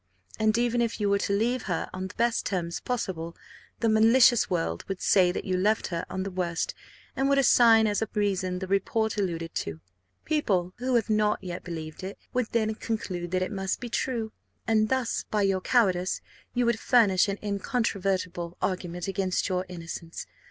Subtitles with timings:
[0.39, 3.37] And, even if you were to leave her on the best terms possible,
[3.81, 6.73] the malicious world would say that you left her on the worst,
[7.15, 9.79] and would assign as a reason the report alluded to.
[10.25, 14.31] People who have not yet believed it would then conclude that it must be true;
[14.65, 16.19] and thus by your cowardice
[16.55, 20.25] you would furnish an incontrovertible argument against your innocence.